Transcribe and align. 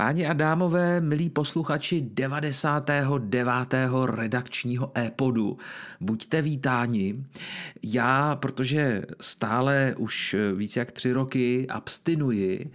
Páni 0.00 0.26
a 0.26 0.32
dámové, 0.32 1.00
milí 1.00 1.30
posluchači 1.30 2.00
99. 2.00 3.74
redakčního 4.04 4.92
e-podu, 4.98 5.58
buďte 6.00 6.42
vítáni. 6.42 7.24
Já, 7.82 8.36
protože 8.36 9.02
stále 9.20 9.94
už 9.98 10.36
více 10.54 10.78
jak 10.80 10.92
tři 10.92 11.12
roky 11.12 11.66
abstinuji, 11.68 12.70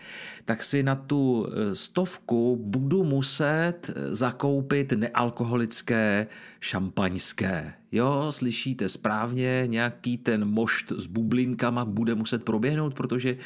tak 0.46 0.64
si 0.64 0.84
na 0.84 0.96
tu 0.96 1.48
stovku 1.74 2.58
budu 2.62 3.04
muset 3.04 3.92
zakoupit 4.10 4.92
nealkoholické 4.92 6.28
šampaňské. 6.60 7.74
Jo, 7.96 8.28
slyšíte 8.30 8.90
správně, 8.90 9.64
nějaký 9.68 10.18
ten 10.18 10.46
mošt 10.46 10.92
s 10.92 11.08
bublinkama 11.08 11.86
bude 11.86 12.16
muset 12.16 12.44
proběhnout, 12.44 12.94
protože 12.94 13.38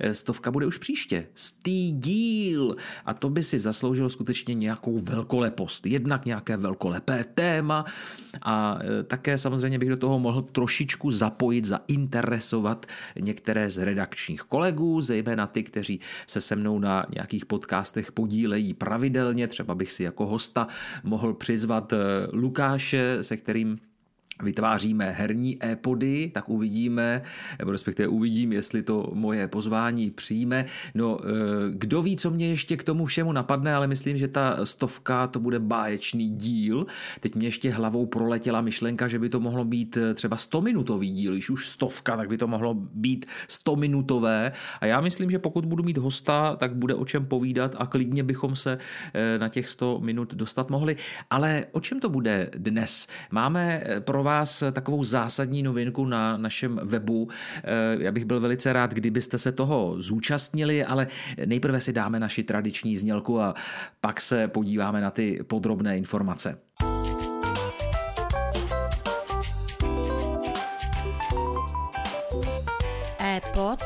eh, 0.00 0.14
stovka 0.14 0.50
bude 0.50 0.66
už 0.66 0.78
příště. 0.78 1.26
Stý 1.34 1.92
díl. 1.92 2.76
A 3.04 3.14
to 3.14 3.30
by 3.30 3.42
si 3.42 3.58
zasloužilo 3.58 4.10
skutečně 4.10 4.54
nějakou 4.54 4.98
velkolepost. 4.98 5.86
Jednak 5.86 6.26
nějaké 6.26 6.56
velkolepé 6.56 7.24
téma 7.34 7.84
a 8.42 8.78
eh, 8.80 9.02
také 9.02 9.38
samozřejmě 9.38 9.78
bych 9.78 9.88
do 9.88 9.96
toho 9.96 10.18
mohl 10.18 10.42
trošičku 10.42 11.10
zapojit, 11.10 11.64
zainteresovat 11.64 12.86
některé 13.20 13.70
z 13.70 13.78
redakčních 13.78 14.42
kolegů, 14.42 15.00
zejména 15.00 15.46
ty, 15.46 15.62
kteří 15.62 16.00
se 16.26 16.40
se 16.40 16.56
mnou 16.56 16.78
na 16.78 17.06
nějakých 17.14 17.46
podcastech 17.46 18.12
podílejí 18.12 18.74
pravidelně. 18.74 19.48
Třeba 19.48 19.74
bych 19.74 19.92
si 19.92 20.02
jako 20.02 20.26
hosta 20.26 20.66
mohl 21.04 21.34
přizvat 21.34 21.92
eh, 21.92 21.96
Lukáše, 22.32 23.18
se 23.24 23.36
kterým 23.36 23.78
vytváříme 24.42 25.10
herní 25.10 25.64
e-pody, 25.64 26.30
tak 26.34 26.48
uvidíme, 26.48 27.22
nebo 27.58 27.72
respektive 27.72 28.08
uvidím, 28.08 28.52
jestli 28.52 28.82
to 28.82 29.10
moje 29.14 29.48
pozvání 29.48 30.10
přijme. 30.10 30.64
No, 30.94 31.18
eh, 31.20 31.28
kdo 31.72 32.02
ví, 32.02 32.16
co 32.16 32.30
mě 32.30 32.48
ještě 32.48 32.76
k 32.76 32.84
tomu 32.84 33.06
všemu 33.06 33.32
napadne, 33.32 33.74
ale 33.74 33.86
myslím, 33.86 34.18
že 34.18 34.28
ta 34.28 34.66
stovka 34.66 35.26
to 35.26 35.40
bude 35.40 35.58
báječný 35.58 36.30
díl. 36.30 36.86
Teď 37.20 37.34
mě 37.34 37.46
ještě 37.46 37.70
hlavou 37.70 38.06
proletěla 38.06 38.60
myšlenka, 38.60 39.08
že 39.08 39.18
by 39.18 39.28
to 39.28 39.40
mohlo 39.40 39.64
být 39.64 39.96
eh, 39.96 40.14
třeba 40.14 40.36
100-minutový 40.36 41.12
díl, 41.12 41.32
když 41.32 41.50
už 41.50 41.68
stovka, 41.68 42.16
tak 42.16 42.28
by 42.28 42.38
to 42.38 42.46
mohlo 42.46 42.74
být 42.74 43.26
100-minutové. 43.48 44.52
A 44.80 44.86
já 44.86 45.00
myslím, 45.00 45.30
že 45.30 45.38
pokud 45.38 45.64
budu 45.64 45.82
mít 45.82 45.98
hosta, 45.98 46.56
tak 46.56 46.74
bude 46.74 46.94
o 46.94 47.04
čem 47.04 47.26
povídat 47.26 47.74
a 47.78 47.86
klidně 47.86 48.22
bychom 48.22 48.56
se 48.56 48.78
eh, 49.14 49.38
na 49.38 49.48
těch 49.48 49.68
100 49.68 50.00
minut 50.00 50.34
dostat 50.34 50.70
mohli. 50.70 50.96
Ale 51.30 51.66
o 51.72 51.80
čem 51.80 52.00
to 52.00 52.08
bude 52.08 52.50
dnes? 52.56 53.06
Máme 53.30 53.82
pro 54.00 54.21
vás 54.22 54.42
vás 54.42 54.72
takovou 54.72 55.04
zásadní 55.04 55.62
novinku 55.62 56.04
na 56.04 56.36
našem 56.36 56.80
webu. 56.82 57.28
Eh, 57.64 57.96
já 57.98 58.12
bych 58.12 58.24
byl 58.24 58.40
velice 58.40 58.72
rád, 58.72 58.94
kdybyste 58.94 59.38
se 59.38 59.52
toho 59.52 59.94
zúčastnili, 59.98 60.84
ale 60.84 61.06
nejprve 61.44 61.80
si 61.80 61.92
dáme 61.92 62.20
naši 62.20 62.44
tradiční 62.44 62.96
znělku 62.96 63.40
a 63.40 63.54
pak 64.00 64.20
se 64.20 64.48
podíváme 64.48 65.00
na 65.00 65.10
ty 65.10 65.40
podrobné 65.46 65.96
informace. 65.98 66.58
e-pod 73.20 73.80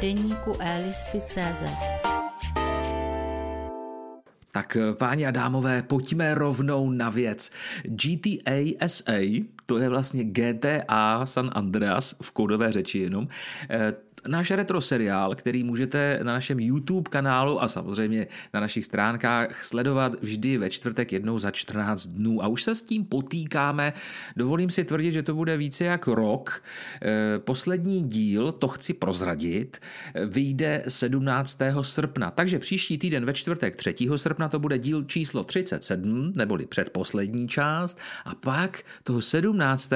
deníku 0.00 0.56
e-listy.cz 0.60 1.62
tak 4.54 4.76
páni 4.98 5.26
a 5.26 5.30
dámové, 5.30 5.82
pojďme 5.82 6.34
rovnou 6.34 6.90
na 6.90 7.10
věc. 7.10 7.50
GTA 7.82 8.86
SA 8.86 9.18
to 9.66 9.78
je 9.78 9.88
vlastně 9.88 10.24
GTA 10.24 11.26
San 11.26 11.50
Andreas 11.52 12.14
v 12.22 12.30
kódové 12.30 12.72
řeči 12.72 12.98
jenom. 12.98 13.28
Náš 14.28 14.50
retro 14.50 14.80
seriál, 14.80 15.34
který 15.34 15.64
můžete 15.64 16.20
na 16.22 16.32
našem 16.32 16.60
YouTube 16.60 17.10
kanálu 17.10 17.62
a 17.62 17.68
samozřejmě 17.68 18.26
na 18.54 18.60
našich 18.60 18.84
stránkách 18.84 19.64
sledovat 19.64 20.22
vždy 20.22 20.58
ve 20.58 20.70
čtvrtek 20.70 21.12
jednou 21.12 21.38
za 21.38 21.50
14 21.50 22.06
dnů. 22.06 22.44
A 22.44 22.46
už 22.46 22.62
se 22.62 22.74
s 22.74 22.82
tím 22.82 23.04
potýkáme. 23.04 23.92
Dovolím 24.36 24.70
si 24.70 24.84
tvrdit, 24.84 25.12
že 25.12 25.22
to 25.22 25.34
bude 25.34 25.56
více 25.56 25.84
jak 25.84 26.06
rok. 26.06 26.62
Eh, 27.02 27.38
poslední 27.38 28.02
díl, 28.02 28.52
to 28.52 28.68
chci 28.68 28.94
prozradit, 28.94 29.78
vyjde 30.26 30.84
17. 30.88 31.58
srpna. 31.82 32.30
Takže 32.30 32.58
příští 32.58 32.98
týden 32.98 33.24
ve 33.24 33.32
čtvrtek 33.32 33.76
3. 33.76 33.94
srpna 34.16 34.48
to 34.48 34.58
bude 34.58 34.78
díl 34.78 35.04
číslo 35.04 35.44
37, 35.44 36.32
neboli 36.36 36.66
předposlední 36.66 37.48
část. 37.48 37.98
A 38.24 38.34
pak 38.34 38.82
toho 39.02 39.20
17. 39.20 39.90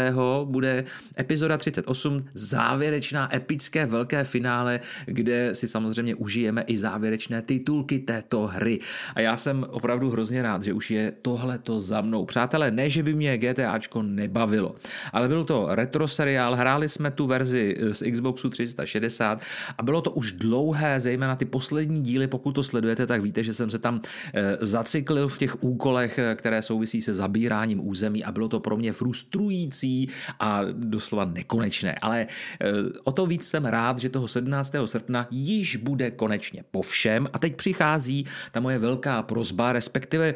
bude 0.44 0.84
epizoda 1.18 1.56
38, 1.56 2.24
závěrečná 2.34 3.36
epické 3.36 3.86
velké 3.86 4.17
velké 4.18 4.30
finále, 4.30 4.80
kde 5.06 5.54
si 5.54 5.68
samozřejmě 5.68 6.14
užijeme 6.14 6.62
i 6.66 6.76
závěrečné 6.76 7.42
titulky 7.42 7.98
této 7.98 8.46
hry. 8.46 8.78
A 9.14 9.20
já 9.20 9.36
jsem 9.36 9.66
opravdu 9.70 10.10
hrozně 10.10 10.42
rád, 10.42 10.62
že 10.62 10.72
už 10.72 10.90
je 10.90 11.12
tohleto 11.22 11.80
za 11.80 12.00
mnou. 12.00 12.24
Přátelé, 12.24 12.70
ne, 12.70 12.90
že 12.90 13.02
by 13.02 13.14
mě 13.14 13.38
GTAčko 13.38 14.02
nebavilo, 14.02 14.74
ale 15.12 15.28
byl 15.28 15.44
to 15.44 15.68
retro 15.70 16.08
seriál, 16.08 16.56
hráli 16.56 16.88
jsme 16.88 17.10
tu 17.10 17.26
verzi 17.26 17.76
z 17.92 18.02
Xboxu 18.10 18.50
360 18.50 19.40
a 19.78 19.82
bylo 19.82 20.00
to 20.00 20.10
už 20.10 20.32
dlouhé, 20.32 21.00
zejména 21.00 21.36
ty 21.36 21.44
poslední 21.44 22.02
díly, 22.02 22.26
pokud 22.26 22.52
to 22.52 22.62
sledujete, 22.62 23.06
tak 23.06 23.22
víte, 23.22 23.44
že 23.44 23.54
jsem 23.54 23.70
se 23.70 23.78
tam 23.78 24.00
eh, 24.34 24.56
zacyklil 24.60 25.28
v 25.28 25.38
těch 25.38 25.62
úkolech, 25.62 26.18
eh, 26.18 26.34
které 26.34 26.62
souvisí 26.62 27.02
se 27.02 27.14
zabíráním 27.14 27.88
území 27.88 28.24
a 28.24 28.32
bylo 28.32 28.48
to 28.48 28.60
pro 28.60 28.76
mě 28.76 28.92
frustrující 28.92 30.08
a 30.40 30.64
doslova 30.72 31.24
nekonečné. 31.24 31.94
Ale 32.02 32.26
eh, 32.26 32.66
o 33.04 33.12
to 33.12 33.26
víc 33.26 33.46
jsem 33.46 33.64
rád, 33.64 33.98
že 33.98 34.07
že 34.08 34.12
toho 34.12 34.28
17. 34.28 34.72
srpna 34.84 35.28
již 35.30 35.76
bude 35.76 36.10
konečně 36.10 36.64
po 36.70 36.82
všem. 36.82 37.28
A 37.32 37.38
teď 37.38 37.56
přichází 37.56 38.26
ta 38.52 38.60
moje 38.60 38.78
velká 38.78 39.22
prozba, 39.22 39.72
respektive 39.72 40.34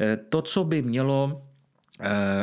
eh, 0.00 0.16
to, 0.28 0.42
co 0.42 0.64
by 0.64 0.82
mělo 0.82 1.42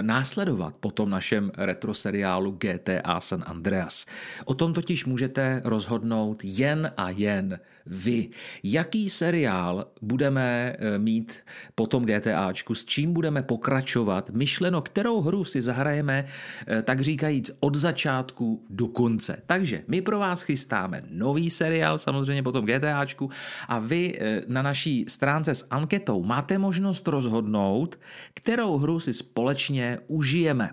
následovat 0.01 0.75
po 0.79 0.91
tom 0.91 1.09
našem 1.09 1.51
retro 1.57 1.93
seriálu 1.93 2.51
GTA 2.51 3.21
San 3.21 3.43
Andreas. 3.47 4.05
O 4.45 4.53
tom 4.53 4.73
totiž 4.73 5.05
můžete 5.05 5.61
rozhodnout 5.63 6.39
jen 6.43 6.91
a 6.97 7.09
jen 7.09 7.59
vy. 7.85 8.29
Jaký 8.63 9.09
seriál 9.09 9.85
budeme 10.01 10.75
eh, 10.79 10.97
mít 10.97 11.39
po 11.75 11.87
tom 11.87 12.05
GTAčku, 12.05 12.75
s 12.75 12.85
čím 12.85 13.13
budeme 13.13 13.43
pokračovat, 13.43 14.29
myšleno, 14.29 14.81
kterou 14.81 15.21
hru 15.21 15.43
si 15.43 15.61
zahrajeme, 15.61 16.25
eh, 16.67 16.81
tak 16.81 17.01
říkajíc, 17.01 17.51
od 17.59 17.75
začátku 17.75 18.65
do 18.69 18.87
konce. 18.87 19.37
Takže 19.47 19.83
my 19.87 20.01
pro 20.01 20.19
vás 20.19 20.41
chystáme 20.41 21.03
nový 21.09 21.49
seriál, 21.49 21.97
samozřejmě 21.97 22.43
po 22.43 22.51
tom 22.51 22.65
GTAčku 22.65 23.29
a 23.67 23.79
vy 23.79 24.17
eh, 24.19 24.41
na 24.47 24.61
naší 24.61 25.05
stránce 25.07 25.55
s 25.55 25.67
anketou 25.69 26.23
máte 26.23 26.57
možnost 26.57 27.07
rozhodnout, 27.07 27.99
kterou 28.33 28.77
hru 28.77 28.99
si 28.99 29.13
společně 29.41 29.99
užijeme. 30.07 30.69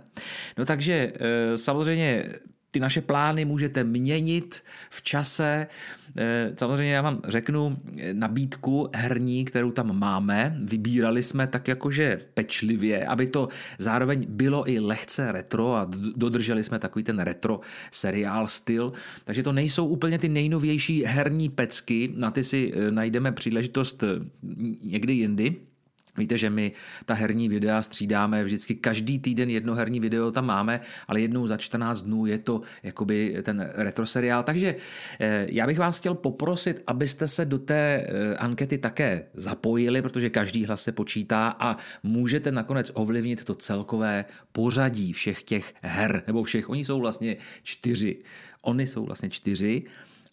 No 0.59 0.65
takže 0.65 1.13
samozřejmě 1.57 2.25
ty 2.71 2.81
naše 2.81 3.01
plány 3.01 3.45
můžete 3.45 3.85
měnit 3.85 4.63
v 4.91 5.03
čase. 5.03 5.67
Eh, 6.17 6.53
samozřejmě 6.59 6.93
já 6.93 7.03
vám 7.03 7.21
řeknu 7.29 7.77
nabídku 8.13 8.89
herní, 8.95 9.45
kterou 9.45 9.71
tam 9.71 9.99
máme. 9.99 10.57
Vybírali 10.63 11.23
jsme 11.23 11.47
tak 11.47 11.69
jakože 11.69 12.21
pečlivě, 12.35 13.07
aby 13.07 13.27
to 13.27 13.49
zároveň 13.79 14.27
bylo 14.29 14.71
i 14.71 14.79
lehce 14.79 15.33
retro 15.33 15.75
a 15.75 15.91
dodrželi 16.17 16.65
jsme 16.65 16.79
takový 16.79 17.03
ten 17.03 17.19
retro 17.19 17.61
seriál 17.91 18.49
styl. 18.49 18.93
Takže 19.25 19.43
to 19.43 19.53
nejsou 19.53 19.87
úplně 19.87 20.19
ty 20.19 20.29
nejnovější 20.29 21.05
herní 21.05 21.49
pecky, 21.49 22.13
na 22.17 22.31
ty 22.31 22.45
si 22.45 22.73
eh, 22.75 22.91
najdeme 22.91 23.33
příležitost 23.33 24.03
eh, 24.03 24.07
někdy 24.83 25.13
jindy. 25.13 25.68
Víte, 26.19 26.39
že 26.39 26.51
my 26.51 26.73
ta 27.05 27.15
herní 27.15 27.49
videa 27.49 27.83
střídáme 27.83 28.45
vždycky 28.45 28.75
každý 28.75 29.19
týden 29.19 29.51
jedno 29.51 29.75
herní 29.75 30.01
video 30.01 30.33
tam 30.33 30.47
máme, 30.47 30.81
ale 31.09 31.21
jednou 31.21 31.47
za 31.47 31.57
14 31.57 32.03
dnů 32.03 32.27
je 32.27 32.39
to 32.39 32.61
jakoby 32.83 33.37
ten 33.43 33.71
retro 33.75 34.07
seriál. 34.07 34.43
Takže 34.43 34.75
eh, 35.21 35.47
já 35.51 35.67
bych 35.67 35.79
vás 35.79 35.99
chtěl 35.99 36.15
poprosit, 36.15 36.83
abyste 36.87 37.29
se 37.29 37.45
do 37.45 37.59
té 37.59 37.75
eh, 37.75 38.37
ankety 38.37 38.79
také 38.79 39.25
zapojili, 39.35 40.03
protože 40.03 40.31
každý 40.31 40.65
hlas 40.65 40.83
se 40.83 40.93
počítá 40.93 41.57
a 41.59 41.77
můžete 42.03 42.53
nakonec 42.53 42.91
ovlivnit 42.95 43.45
to 43.45 43.55
celkové 43.55 44.25
pořadí 44.53 45.13
všech 45.13 45.43
těch 45.43 45.75
her, 45.83 46.23
nebo 46.27 46.43
všech, 46.43 46.69
oni 46.69 46.85
jsou 46.85 47.01
vlastně 47.01 47.37
čtyři. 47.63 48.19
Oni 48.63 48.87
jsou 48.87 49.05
vlastně 49.05 49.31
čtyři 49.31 49.83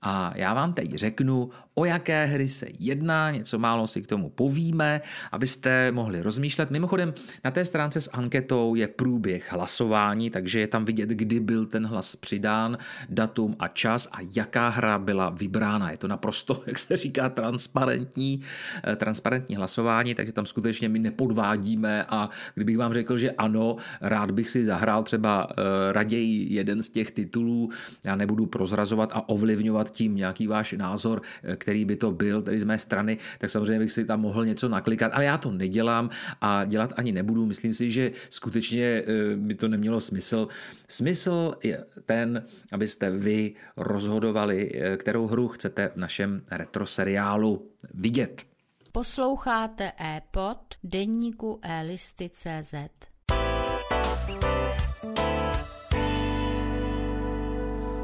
a 0.06 0.34
já 0.36 0.54
vám 0.54 0.74
teď 0.74 0.94
řeknu, 0.94 1.50
o 1.76 1.86
jaké 1.86 2.26
hry 2.26 2.48
se 2.48 2.66
jedná, 2.80 3.32
něco 3.32 3.60
málo 3.60 3.88
si 3.88 4.02
k 4.02 4.08
tomu 4.08 4.30
povíme, 4.30 5.02
abyste 5.32 5.92
mohli 5.92 6.22
rozmýšlet. 6.22 6.72
Mimochodem, 6.72 7.14
na 7.44 7.52
té 7.52 7.66
stránce 7.66 8.02
s 8.02 8.10
anketou 8.14 8.76
je 8.76 8.88
průběh 8.88 9.52
hlasování, 9.52 10.30
takže 10.30 10.60
je 10.60 10.68
tam 10.68 10.86
vidět, 10.86 11.10
kdy 11.10 11.40
byl 11.40 11.66
ten 11.66 11.86
hlas 11.86 12.16
přidán, 12.16 12.78
datum 13.10 13.56
a 13.60 13.68
čas 13.68 14.08
a 14.12 14.18
jaká 14.36 14.70
hra 14.70 15.00
byla 15.00 15.30
vybrána. 15.30 15.92
Je 15.92 15.98
to 15.98 16.08
naprosto, 16.08 16.64
jak 16.68 16.78
se 16.78 16.96
říká, 16.96 17.30
transparentní, 17.30 18.40
eh, 18.84 18.96
transparentní 18.96 19.56
hlasování, 19.56 20.16
takže 20.16 20.32
tam 20.32 20.46
skutečně 20.46 20.90
my 20.90 21.00
nepodvádíme 21.00 22.06
a 22.10 22.30
kdybych 22.56 22.78
vám 22.78 22.94
řekl, 22.94 23.18
že 23.18 23.32
ano, 23.32 23.76
rád 24.02 24.32
bych 24.32 24.50
si 24.50 24.66
zahrál 24.66 25.04
třeba 25.04 25.48
eh, 25.50 25.54
raději 25.92 26.54
jeden 26.54 26.84
z 26.84 26.90
těch 26.90 27.12
titulů, 27.12 27.70
já 28.04 28.16
nebudu 28.16 28.46
prozrazovat 28.46 29.12
a 29.14 29.30
ovlivňovat 29.30 29.95
tím 29.96 30.16
nějaký 30.16 30.48
váš 30.48 30.74
názor, 30.74 31.22
který 31.56 31.86
by 31.86 31.96
to 31.96 32.12
byl, 32.12 32.42
tedy 32.42 32.60
z 32.60 32.64
mé 32.64 32.78
strany, 32.78 33.18
tak 33.38 33.50
samozřejmě 33.50 33.80
bych 33.80 33.92
si 33.92 34.06
tam 34.06 34.22
mohl 34.22 34.46
něco 34.46 34.70
naklikat, 34.70 35.12
ale 35.14 35.26
já 35.26 35.38
to 35.38 35.52
nedělám 35.52 36.10
a 36.42 36.66
dělat 36.66 36.94
ani 36.96 37.12
nebudu. 37.12 37.46
Myslím 37.46 37.74
si, 37.74 37.92
že 37.92 38.12
skutečně 38.30 39.04
by 39.36 39.56
to 39.56 39.68
nemělo 39.68 40.02
smysl. 40.02 40.48
Smysl 40.90 41.56
je 41.64 41.86
ten, 42.06 42.44
abyste 42.72 43.12
vy 43.12 43.54
rozhodovali, 43.78 44.72
kterou 44.98 45.28
hru 45.28 45.48
chcete 45.48 45.92
v 45.94 45.96
našem 45.96 46.42
retro 46.52 46.86
seriálu 46.86 47.72
vidět. 47.94 48.44
Posloucháte 48.92 49.92
e-pod 50.00 50.58
deníku 50.84 51.60
e-listy.cz. 51.62 52.74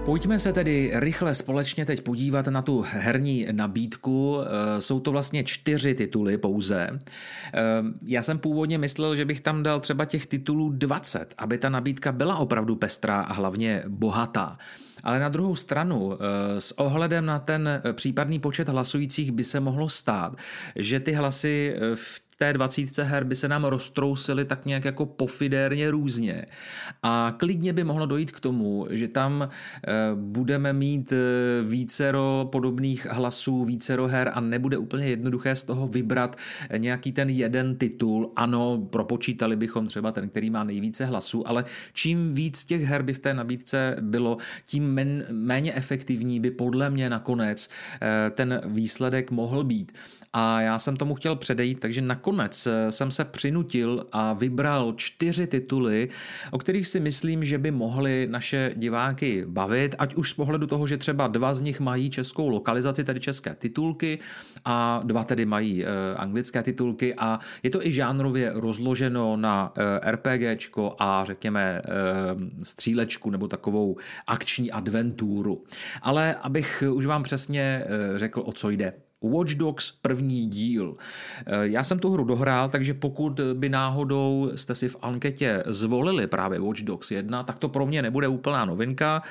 Pojďme 0.05 0.39
se 0.39 0.53
tedy 0.53 0.91
rychle 0.93 1.35
společně 1.35 1.85
teď 1.85 2.01
podívat 2.01 2.47
na 2.47 2.61
tu 2.61 2.85
herní 2.91 3.47
nabídku. 3.51 4.39
Eh, 4.41 4.81
jsou 4.81 4.99
to 4.99 5.11
vlastně 5.11 5.43
čtyři 5.43 5.93
tituly 5.93 6.37
pouze. 6.37 6.89
Eh, 6.89 7.59
já 8.05 8.23
jsem 8.23 8.39
původně 8.39 8.77
myslel, 8.77 9.15
že 9.15 9.25
bych 9.25 9.41
tam 9.41 9.63
dal 9.63 9.79
třeba 9.79 10.05
těch 10.05 10.27
titulů 10.27 10.69
20, 10.69 11.33
aby 11.37 11.57
ta 11.57 11.69
nabídka 11.69 12.11
byla 12.11 12.35
opravdu 12.35 12.75
pestrá 12.75 13.21
a 13.21 13.33
hlavně 13.33 13.83
bohatá. 13.87 14.57
Ale 15.03 15.19
na 15.19 15.29
druhou 15.29 15.55
stranu, 15.55 16.13
eh, 16.13 16.61
s 16.61 16.79
ohledem 16.79 17.25
na 17.25 17.39
ten 17.39 17.81
případný 17.93 18.39
počet 18.39 18.69
hlasujících 18.69 19.31
by 19.31 19.43
se 19.43 19.59
mohlo 19.59 19.89
stát, 19.89 20.35
že 20.75 20.99
ty 20.99 21.11
hlasy 21.11 21.75
v 21.95 22.21
té 22.41 22.53
dvacítce 22.53 23.03
her 23.03 23.23
by 23.23 23.35
se 23.35 23.47
nám 23.47 23.63
roztrousily 23.63 24.45
tak 24.45 24.65
nějak 24.65 24.85
jako 24.85 25.05
pofidérně 25.05 25.91
různě. 25.91 26.45
A 27.03 27.33
klidně 27.37 27.73
by 27.73 27.83
mohlo 27.83 28.05
dojít 28.05 28.31
k 28.31 28.39
tomu, 28.39 28.87
že 28.89 29.07
tam 29.07 29.45
eh, 29.45 29.91
budeme 30.15 30.73
mít 30.73 31.13
eh, 31.13 31.17
vícero 31.63 32.49
podobných 32.51 33.05
hlasů, 33.05 33.65
vícero 33.65 34.07
her 34.07 34.31
a 34.33 34.39
nebude 34.39 34.77
úplně 34.77 35.07
jednoduché 35.07 35.55
z 35.55 35.63
toho 35.63 35.87
vybrat 35.87 36.35
nějaký 36.77 37.11
ten 37.11 37.29
jeden 37.29 37.75
titul. 37.75 38.31
Ano, 38.35 38.87
propočítali 38.89 39.55
bychom 39.55 39.87
třeba 39.87 40.11
ten, 40.11 40.29
který 40.29 40.49
má 40.49 40.63
nejvíce 40.63 41.05
hlasů, 41.05 41.47
ale 41.47 41.65
čím 41.93 42.33
víc 42.33 42.65
těch 42.65 42.81
her 42.81 43.03
by 43.03 43.13
v 43.13 43.19
té 43.19 43.33
nabídce 43.33 43.95
bylo, 44.01 44.37
tím 44.65 44.90
men, 44.91 45.25
méně 45.31 45.73
efektivní 45.73 46.39
by 46.39 46.51
podle 46.51 46.89
mě 46.89 47.09
nakonec 47.09 47.69
eh, 48.01 48.29
ten 48.29 48.61
výsledek 48.65 49.31
mohl 49.31 49.63
být. 49.63 49.91
A 50.33 50.61
já 50.61 50.79
jsem 50.79 50.95
tomu 50.95 51.15
chtěl 51.15 51.35
předejít, 51.35 51.79
takže 51.79 52.01
nakonec 52.01 52.67
eh, 52.67 52.91
jsem 52.91 53.11
se 53.11 53.25
přinutil 53.25 54.03
a 54.11 54.33
vybral 54.33 54.93
čtyři 54.95 55.47
tituly, 55.47 56.09
o 56.51 56.57
kterých 56.57 56.87
si 56.87 56.99
myslím, 56.99 57.43
že 57.43 57.57
by 57.57 57.71
mohly 57.71 58.27
naše 58.31 58.71
diváky 58.75 59.45
bavit, 59.47 59.95
ať 59.99 60.15
už 60.15 60.29
z 60.29 60.33
pohledu 60.33 60.67
toho, 60.67 60.87
že 60.87 60.97
třeba 60.97 61.27
dva 61.27 61.53
z 61.53 61.61
nich 61.61 61.79
mají 61.79 62.09
českou 62.09 62.49
lokalizaci, 62.49 63.03
tedy 63.03 63.19
české 63.19 63.55
titulky, 63.55 64.19
a 64.65 65.01
dva 65.03 65.23
tedy 65.23 65.45
mají 65.45 65.85
e, 65.85 65.87
anglické 66.15 66.63
titulky 66.63 67.15
a 67.15 67.39
je 67.63 67.69
to 67.69 67.87
i 67.87 67.91
žánrově 67.91 68.51
rozloženo 68.53 69.37
na 69.37 69.73
RPGčko 70.01 70.95
a 70.99 71.25
řekněme 71.25 71.81
střílečku 72.63 73.29
nebo 73.29 73.47
takovou 73.47 73.97
akční 74.27 74.71
adventuru. 74.81 75.63
Ale 76.01 76.35
abych 76.35 76.83
už 76.93 77.05
vám 77.05 77.23
přesně 77.23 77.83
e, 77.85 78.19
řekl, 78.19 78.43
o 78.45 78.53
co 78.53 78.69
jde. 78.69 78.93
Watch 79.23 79.55
Dogs 79.55 79.91
první 79.91 80.47
díl. 80.47 80.97
Eh, 81.45 81.67
já 81.67 81.83
jsem 81.83 81.99
tu 81.99 82.09
hru 82.09 82.23
dohrál, 82.23 82.69
takže 82.69 82.93
pokud 82.93 83.39
by 83.53 83.69
náhodou 83.69 84.51
jste 84.55 84.75
si 84.75 84.89
v 84.89 84.95
anketě 85.01 85.63
zvolili 85.65 86.27
právě 86.27 86.59
Watch 86.59 86.81
Dogs 86.81 87.11
1, 87.11 87.43
tak 87.43 87.59
to 87.59 87.69
pro 87.69 87.85
mě 87.85 88.01
nebude 88.01 88.27
úplná 88.27 88.65
novinka 88.65 89.21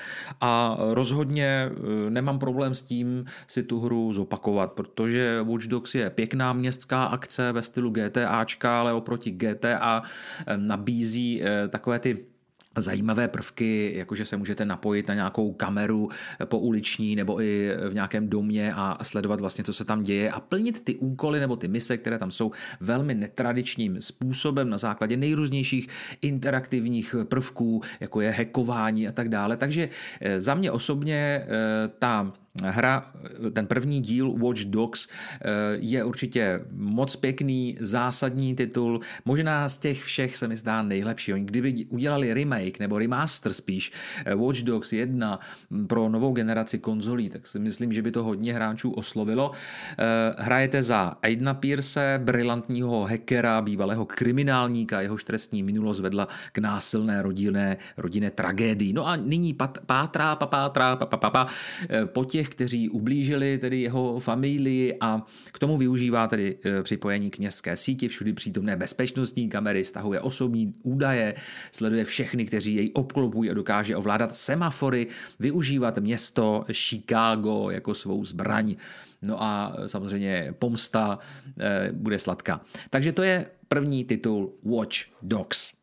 a 0.40 0.76
rozhodně 0.78 1.70
eh, 1.70 2.10
nemám 2.10 2.38
problém 2.38 2.74
s 2.74 2.82
tím 2.82 3.24
si 3.46 3.62
tu 3.62 3.80
hru 3.80 4.12
zopakovat, 4.12 4.72
protože 4.72 5.40
Watch 5.42 5.66
Dogs 5.66 5.94
je 5.94 6.10
pěkná 6.10 6.52
městská 6.52 7.04
akce 7.04 7.52
ve 7.52 7.62
stylu 7.62 7.90
GTAčka, 7.90 8.80
ale 8.80 8.92
oproti 8.92 9.30
GTA 9.30 10.02
eh, 10.46 10.56
nabízí 10.56 11.42
takové 11.68 11.98
ty 11.98 12.29
zajímavé 12.78 13.28
prvky, 13.28 13.92
jakože 13.96 14.24
se 14.24 14.36
můžete 14.36 14.64
napojit 14.64 15.08
na 15.08 15.14
nějakou 15.14 15.52
kameru 15.52 16.08
po 16.44 16.58
uliční 16.58 17.16
nebo 17.16 17.42
i 17.42 17.70
v 17.88 17.94
nějakém 17.94 18.28
domě 18.28 18.72
a 18.74 19.04
sledovat 19.04 19.40
vlastně, 19.40 19.64
co 19.64 19.72
se 19.72 19.84
tam 19.84 20.02
děje 20.02 20.30
a 20.30 20.40
plnit 20.40 20.84
ty 20.84 20.96
úkoly 20.96 21.40
nebo 21.40 21.56
ty 21.56 21.68
mise, 21.68 21.96
které 21.96 22.18
tam 22.18 22.30
jsou 22.30 22.50
velmi 22.80 23.14
netradičním 23.14 24.00
způsobem 24.00 24.70
na 24.70 24.78
základě 24.78 25.16
nejrůznějších 25.16 25.88
interaktivních 26.22 27.14
prvků, 27.24 27.82
jako 28.00 28.20
je 28.20 28.30
hackování 28.30 29.08
a 29.08 29.12
tak 29.12 29.28
dále. 29.28 29.56
Takže 29.56 29.88
eh, 30.20 30.40
za 30.40 30.54
mě 30.54 30.70
osobně 30.70 31.16
eh, 31.16 31.46
ta 31.98 32.32
hra, 32.64 33.12
ten 33.52 33.66
první 33.66 34.00
díl 34.00 34.32
Watch 34.32 34.60
Dogs 34.60 35.06
eh, 35.06 35.48
je 35.78 36.04
určitě 36.04 36.60
moc 36.72 37.16
pěkný, 37.16 37.76
zásadní 37.80 38.54
titul, 38.54 39.00
možná 39.24 39.68
z 39.68 39.78
těch 39.78 40.02
všech 40.02 40.36
se 40.36 40.48
mi 40.48 40.56
zdá 40.56 40.82
nejlepší. 40.82 41.32
Oni 41.32 41.44
kdyby 41.44 41.84
udělali 41.88 42.34
remake 42.34 42.78
nebo 42.78 42.98
remaster 42.98 43.52
spíš 43.52 43.92
eh, 44.24 44.34
Watch 44.34 44.58
Dogs 44.58 44.92
1 44.92 45.40
hm, 45.70 45.86
pro 45.86 46.08
novou 46.08 46.32
generaci 46.32 46.78
konzolí, 46.78 47.28
tak 47.28 47.46
si 47.46 47.58
myslím, 47.58 47.92
že 47.92 48.02
by 48.02 48.10
to 48.10 48.24
hodně 48.24 48.54
hráčů 48.54 48.90
oslovilo. 48.90 49.50
Eh, 49.98 50.34
hrajete 50.38 50.82
za 50.82 51.16
Aidna 51.22 51.54
Pierce, 51.54 52.20
brilantního 52.24 53.04
hackera, 53.04 53.62
bývalého 53.62 54.06
kriminálníka, 54.06 55.00
jehož 55.00 55.24
trestní 55.24 55.62
minulost 55.62 56.00
vedla 56.00 56.28
k 56.52 56.58
násilné 56.58 57.22
rodinné, 57.22 57.76
rodinné 57.96 58.30
tragédii. 58.30 58.92
No 58.92 59.06
a 59.06 59.16
nyní 59.16 59.54
pat, 59.54 59.78
pátrá, 59.86 60.36
papátrá, 60.36 60.96
papapapa, 60.96 61.46
po 62.04 62.24
těch 62.24 62.39
těch, 62.40 62.48
kteří 62.48 62.88
ublížili 62.88 63.58
tedy 63.58 63.80
jeho 63.80 64.18
familii 64.18 64.96
a 65.00 65.26
k 65.52 65.58
tomu 65.58 65.78
využívá 65.78 66.26
tedy 66.26 66.56
e, 66.64 66.82
připojení 66.82 67.30
k 67.30 67.38
městské 67.38 67.76
síti, 67.76 68.08
všudy 68.08 68.32
přítomné 68.32 68.76
bezpečnostní 68.76 69.48
kamery, 69.48 69.84
stahuje 69.84 70.20
osobní 70.20 70.72
údaje, 70.82 71.34
sleduje 71.72 72.04
všechny, 72.04 72.46
kteří 72.46 72.74
jej 72.74 72.90
obklopují 72.94 73.50
a 73.50 73.54
dokáže 73.54 73.96
ovládat 73.96 74.36
semafory, 74.36 75.06
využívat 75.40 75.98
město 75.98 76.64
Chicago 76.72 77.70
jako 77.70 77.94
svou 77.94 78.24
zbraň. 78.24 78.76
No 79.22 79.42
a 79.42 79.76
samozřejmě 79.86 80.54
pomsta 80.58 81.18
e, 81.58 81.92
bude 81.92 82.18
sladká. 82.18 82.60
Takže 82.90 83.12
to 83.12 83.22
je 83.22 83.46
první 83.68 84.04
titul 84.04 84.52
Watch 84.64 84.96
Dogs. 85.22 85.79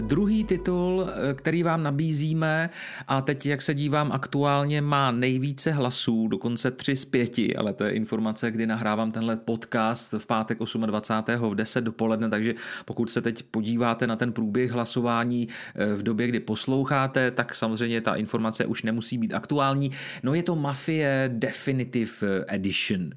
Druhý 0.00 0.44
titul, 0.44 1.06
eh, 1.08 1.34
který 1.34 1.62
vám 1.62 1.82
nabízíme 1.82 2.70
a 3.08 3.20
teď, 3.20 3.46
jak 3.46 3.62
se 3.62 3.74
dívám 3.74 4.12
aktuálně, 4.12 4.80
má 4.82 5.10
nejvíce 5.10 5.72
hlasů, 5.72 6.28
dokonce 6.28 6.70
3 6.70 6.96
z 6.96 7.04
5, 7.04 7.56
ale 7.56 7.72
to 7.72 7.84
je 7.84 7.90
informace, 7.90 8.50
kdy 8.50 8.66
nahrávám 8.66 9.12
tenhle 9.12 9.36
podcast 9.36 10.12
v 10.18 10.26
pátek 10.26 10.58
28. 10.58 11.50
v 11.50 11.54
10 11.54 11.80
dopoledne, 11.80 12.30
takže 12.30 12.54
pokud 12.84 13.10
se 13.10 13.20
teď 13.22 13.42
podíváte 13.42 14.06
na 14.06 14.16
ten 14.16 14.32
průběh 14.32 14.70
hlasování 14.70 15.48
eh, 15.74 15.94
v 15.94 16.02
době, 16.02 16.26
kdy 16.26 16.40
posloucháte, 16.40 17.30
tak 17.30 17.54
samozřejmě 17.54 18.00
ta 18.00 18.14
informace 18.14 18.66
už 18.66 18.82
nemusí 18.82 19.18
být 19.18 19.34
aktuální. 19.34 19.90
No 20.22 20.34
je 20.34 20.42
to 20.42 20.56
Mafie 20.56 21.30
Definitive 21.32 22.44
Edition. 22.48 23.10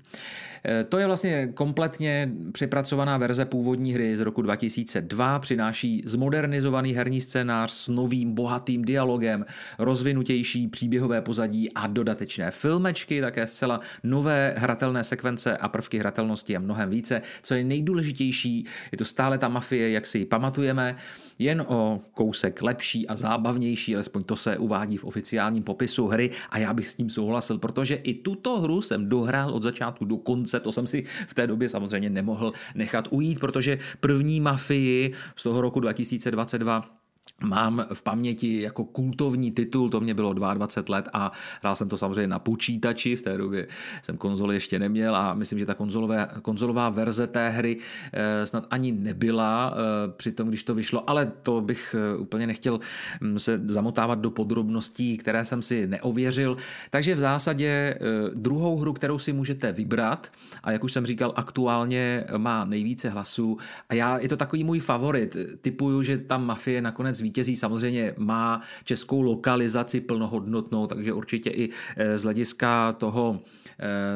Eh, 0.66 0.84
to 0.84 0.98
je 0.98 1.08
vlastně 1.08 1.48
kompletně 1.54 2.32
přepracovaná 2.52 3.18
verze 3.18 3.46
původní 3.46 3.94
hry 3.94 4.16
z 4.16 4.20
roku 4.20 4.42
2002, 4.42 5.40
přináší 5.40 6.02
zmodernizovaný 6.06 6.94
herní 6.94 7.22
scénář 7.22 7.72
s 7.72 7.88
novým 7.88 8.34
bohatým 8.34 8.82
dialogem, 8.86 9.46
rozvinutější 9.80 10.68
příběhové 10.68 11.22
pozadí 11.22 11.74
a 11.74 11.88
dodatečné 11.88 12.52
filmečky, 12.52 13.22
také 13.22 13.48
zcela 13.48 13.80
nové 14.04 14.54
hratelné 14.58 15.04
sekvence 15.04 15.58
a 15.58 15.70
prvky 15.70 16.00
hratelnosti 16.00 16.56
a 16.56 16.60
mnohem 16.60 16.90
více. 16.90 17.22
Co 17.42 17.54
je 17.54 17.64
nejdůležitější, 17.64 18.66
je 18.92 18.98
to 18.98 19.06
stále 19.06 19.38
ta 19.38 19.48
mafie, 19.48 19.92
jak 19.92 20.08
si 20.08 20.18
ji 20.18 20.26
pamatujeme, 20.26 20.96
jen 21.40 21.66
o 21.68 22.02
kousek 22.14 22.62
lepší 22.62 23.08
a 23.08 23.16
zábavnější, 23.16 23.96
alespoň 23.96 24.24
to 24.24 24.36
se 24.36 24.58
uvádí 24.58 24.98
v 24.98 25.04
oficiálním 25.04 25.64
popisu 25.64 26.08
hry 26.08 26.30
a 26.50 26.58
já 26.58 26.74
bych 26.74 26.88
s 26.88 26.96
tím 26.96 27.10
souhlasil, 27.10 27.58
protože 27.58 27.96
i 27.96 28.14
tuto 28.14 28.62
hru 28.62 28.82
jsem 28.82 29.10
dohrál 29.10 29.54
od 29.54 29.64
začátku 29.64 30.06
do 30.06 30.18
konce, 30.18 30.51
to 30.60 30.72
jsem 30.72 30.88
si 30.88 31.04
v 31.28 31.34
té 31.34 31.48
době 31.48 31.70
samozřejmě 31.70 32.10
nemohl 32.10 32.54
nechat 32.76 33.08
ujít, 33.12 33.40
protože 33.40 33.78
první 34.00 34.40
mafii 34.40 35.14
z 35.36 35.44
toho 35.44 35.62
roku 35.62 35.80
2022 35.80 37.01
mám 37.44 37.86
v 37.94 38.04
paměti 38.04 38.62
jako 38.62 38.86
kultovní 38.86 39.52
titul, 39.52 39.90
to 39.90 40.00
mě 40.00 40.14
bylo 40.14 40.34
22 40.34 40.96
let 40.96 41.10
a 41.14 41.32
hrál 41.62 41.76
jsem 41.76 41.90
to 41.90 41.98
samozřejmě 41.98 42.28
na 42.28 42.40
počítači, 42.40 43.16
v 43.16 43.22
té 43.22 43.38
době 43.38 43.68
jsem 44.02 44.18
konzoli 44.18 44.56
ještě 44.56 44.80
neměl 44.80 45.16
a 45.16 45.34
myslím, 45.34 45.60
že 45.60 45.66
ta 45.66 45.74
konzolové, 45.74 46.28
konzolová 46.42 46.90
verze 46.90 47.28
té 47.28 47.50
hry 47.50 47.78
eh, 48.14 48.48
snad 48.48 48.68
ani 48.72 48.92
nebyla 48.92 49.74
eh, 49.74 50.12
při 50.12 50.32
tom, 50.32 50.48
když 50.48 50.64
to 50.64 50.76
vyšlo, 50.76 51.10
ale 51.10 51.32
to 51.44 51.62
bych 51.62 51.96
eh, 51.98 52.18
úplně 52.18 52.48
nechtěl 52.48 52.80
hm, 53.22 53.40
se 53.40 53.62
zamotávat 53.68 54.20
do 54.20 54.32
podrobností, 54.32 55.18
které 55.18 55.46
jsem 55.46 55.62
si 55.62 55.88
neověřil. 55.88 56.58
Takže 56.90 57.16
v 57.16 57.20
zásadě 57.20 57.98
druhou 58.34 58.78
hru, 58.78 58.94
kterou 58.94 59.20
si 59.20 59.34
můžete 59.34 59.72
vybrat 59.72 60.32
a 60.64 60.72
jak 60.72 60.84
už 60.84 60.94
jsem 60.94 61.06
říkal, 61.06 61.34
aktuálně 61.36 62.24
má 62.38 62.66
nejvíce 62.66 63.10
hlasů 63.10 63.58
a 63.90 63.94
já, 63.94 64.18
je 64.18 64.30
to 64.30 64.38
takový 64.38 64.64
můj 64.64 64.80
favorit. 64.80 65.36
Typuju, 65.62 66.04
že 66.04 66.18
ta 66.18 66.38
mafie 66.38 66.82
nakonec 66.82 67.11
nakonec 67.12 67.22
vítězí. 67.22 67.56
Samozřejmě 67.56 68.14
má 68.18 68.62
českou 68.84 69.22
lokalizaci 69.22 70.02
plnohodnotnou, 70.02 70.88
takže 70.88 71.14
určitě 71.14 71.50
i 71.50 71.70
z 72.16 72.24
hlediska 72.24 72.94
toho 72.94 73.40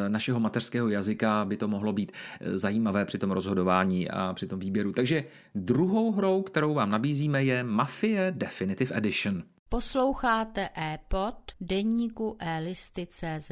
našeho 0.07 0.39
mateřského 0.39 0.89
jazyka 0.89 1.45
by 1.45 1.57
to 1.57 1.67
mohlo 1.67 1.93
být 1.93 2.11
zajímavé 2.41 3.05
při 3.05 3.17
tom 3.17 3.31
rozhodování 3.31 4.09
a 4.09 4.33
při 4.33 4.47
tom 4.47 4.59
výběru. 4.59 4.91
Takže 4.91 5.23
druhou 5.55 6.11
hrou, 6.11 6.41
kterou 6.41 6.73
vám 6.73 6.89
nabízíme, 6.89 7.43
je 7.43 7.63
Mafie 7.63 8.33
Definitive 8.35 8.97
Edition. 8.97 9.43
Posloucháte 9.69 10.69
e-pod 10.77 11.35
deníku 11.61 12.37
e-listy.cz. 12.39 13.51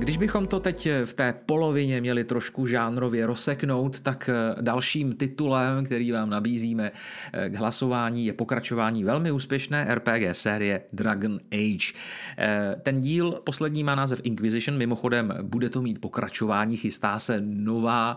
Když 0.00 0.16
bychom 0.16 0.46
to 0.46 0.60
teď 0.60 0.88
v 1.04 1.12
té 1.12 1.34
polovině 1.46 2.00
měli 2.00 2.24
trošku 2.24 2.66
žánrově 2.66 3.26
rozseknout, 3.26 4.00
tak 4.00 4.30
eh, 4.32 4.62
dalším 4.62 5.12
titulem, 5.12 5.84
který 5.84 6.12
vám 6.12 6.30
nabízíme 6.30 6.92
eh, 7.32 7.48
k 7.48 7.56
hlasování, 7.56 8.26
je 8.26 8.32
pokračování 8.32 9.04
velmi 9.04 9.30
úspěšné 9.30 9.94
RPG 9.94 10.22
série 10.32 10.82
Dragon 10.92 11.38
Age. 11.52 11.92
Eh, 12.38 12.76
ten 12.82 13.00
díl 13.00 13.40
poslední 13.44 13.84
má 13.84 13.94
název 13.94 14.20
Inquisition, 14.22 14.78
mimochodem 14.78 15.34
bude 15.42 15.70
to 15.70 15.82
mít 15.82 16.00
pokračování, 16.00 16.76
chystá 16.76 17.18
se 17.18 17.40
nová, 17.44 18.16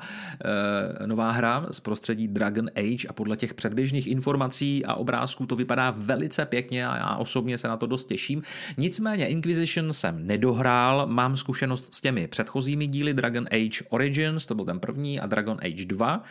nová 1.05 1.31
hra 1.31 1.65
z 1.71 1.79
prostředí 1.79 2.27
Dragon 2.27 2.69
Age 2.75 3.07
a 3.07 3.13
podle 3.13 3.37
těch 3.37 3.53
předběžných 3.53 4.07
informací 4.07 4.85
a 4.85 4.95
obrázků 4.95 5.45
to 5.45 5.55
vypadá 5.55 5.93
velice 5.97 6.45
pěkně 6.45 6.87
a 6.87 6.97
já 6.97 7.15
osobně 7.15 7.57
se 7.57 7.67
na 7.67 7.77
to 7.77 7.87
dost 7.87 8.05
těším. 8.05 8.41
Nicméně 8.77 9.27
Inquisition 9.27 9.93
jsem 9.93 10.27
nedohrál, 10.27 11.07
mám 11.07 11.37
zkušenost 11.37 11.72
zkušenost 11.77 11.95
s 11.95 12.01
těmi 12.01 12.27
předchozími 12.27 12.87
díly 12.87 13.13
Dragon 13.13 13.47
Age 13.51 13.83
Origins, 13.89 14.45
to 14.45 14.55
byl 14.55 14.65
ten 14.65 14.79
první, 14.79 15.19
a 15.19 15.27
Dragon 15.27 15.57
Age 15.63 15.85
2. 15.85 16.23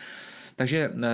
Takže 0.56 0.90
eh, 0.94 1.08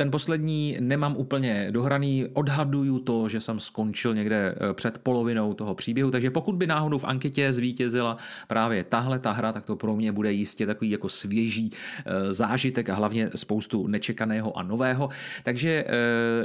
ten 0.00 0.10
poslední 0.10 0.76
nemám 0.80 1.16
úplně 1.16 1.68
dohraný, 1.70 2.26
odhaduju 2.32 2.98
to, 2.98 3.28
že 3.28 3.40
jsem 3.40 3.60
skončil 3.60 4.14
někde 4.14 4.54
eh, 4.56 4.74
před 4.74 4.98
polovinou 4.98 5.54
toho 5.54 5.74
příběhu, 5.74 6.10
takže 6.10 6.30
pokud 6.30 6.54
by 6.54 6.66
náhodou 6.66 6.98
v 6.98 7.04
anketě 7.04 7.52
zvítězila 7.52 8.16
právě 8.48 8.84
tahle 8.84 9.18
ta 9.18 9.32
hra, 9.32 9.52
tak 9.52 9.66
to 9.66 9.76
pro 9.76 9.96
mě 9.96 10.12
bude 10.12 10.32
jistě 10.32 10.66
takový 10.66 10.90
jako 10.90 11.08
svěží 11.08 11.70
eh, 11.70 12.34
zážitek 12.34 12.88
a 12.88 12.94
hlavně 12.94 13.30
spoustu 13.36 13.86
nečekaného 13.86 14.58
a 14.58 14.62
nového. 14.62 15.08
Takže 15.42 15.84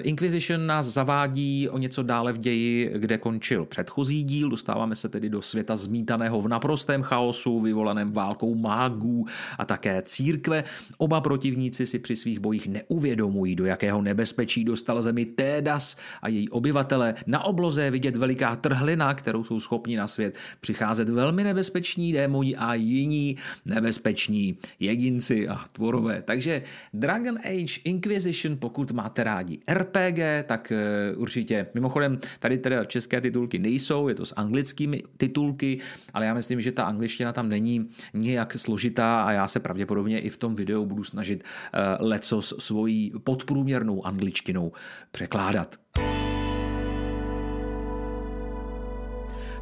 Inquisition 0.02 0.68
nás 0.68 0.86
zavádí 0.86 1.70
o 1.70 1.78
něco 1.78 2.04
dále 2.04 2.34
v 2.34 2.38
ději, 2.38 2.92
kde 2.96 3.18
končil 3.18 3.66
předchozí 3.66 4.24
díl, 4.24 4.50
dostáváme 4.50 4.96
se 4.96 5.10
tedy 5.10 5.30
do 5.30 5.42
světa 5.42 5.76
zmítaného 5.76 6.42
v 6.42 6.48
naprostém 6.48 7.02
chaosu, 7.02 7.60
vyvolaném 7.60 8.12
válkou 8.12 8.56
mágů 8.56 9.26
a 9.58 9.66
také 9.66 10.02
církve. 10.02 10.64
Oba 10.98 11.22
protivníci 11.22 11.86
si 11.86 12.00
při 12.00 12.16
svých 12.16 12.40
bojích 12.40 12.68
neuvědomují, 12.68 13.45
do 13.54 13.66
jakého 13.66 14.02
nebezpečí 14.02 14.64
dostal 14.64 15.02
zemi 15.02 15.26
Tédas 15.26 15.98
a 16.22 16.30
její 16.30 16.50
obyvatele. 16.50 17.14
Na 17.28 17.44
obloze 17.44 17.84
je 17.84 17.92
vidět 17.92 18.16
veliká 18.16 18.56
trhlina, 18.56 19.14
kterou 19.14 19.44
jsou 19.44 19.60
schopni 19.60 19.98
na 19.98 20.08
svět 20.08 20.38
přicházet 20.62 21.10
velmi 21.10 21.44
nebezpeční 21.44 22.14
démoni 22.14 22.56
a 22.56 22.74
jiní 22.74 23.36
nebezpeční 23.66 24.58
jedinci 24.80 25.48
a 25.48 25.66
tvorové. 25.72 26.22
Takže 26.22 26.62
Dragon 26.94 27.38
Age 27.38 27.82
Inquisition, 27.84 28.58
pokud 28.58 28.92
máte 28.92 29.24
rádi 29.24 29.60
RPG, 29.74 30.20
tak 30.46 30.72
uh, 31.16 31.22
určitě. 31.22 31.68
Mimochodem, 31.74 32.20
tady 32.40 32.58
teda 32.58 32.86
české 32.86 33.22
titulky 33.22 33.60
nejsou, 33.60 34.08
je 34.08 34.16
to 34.16 34.26
s 34.26 34.34
anglickými 34.36 35.04
titulky, 35.18 35.80
ale 36.14 36.26
já 36.26 36.34
myslím, 36.34 36.62
že 36.62 36.72
ta 36.72 36.84
angličtina 36.84 37.34
tam 37.34 37.50
není 37.50 37.90
nějak 38.14 38.54
složitá 38.54 39.22
a 39.22 39.32
já 39.32 39.48
se 39.48 39.60
pravděpodobně 39.60 40.20
i 40.20 40.30
v 40.30 40.38
tom 40.38 40.56
videu 40.56 40.86
budu 40.86 41.04
snažit 41.04 41.44
uh, 41.44 42.08
let 42.08 42.26
s 42.26 42.56
svojí 42.60 43.14
podprůměrnou 43.36 44.06
angličtinou 44.06 44.72
překládat. 45.12 45.76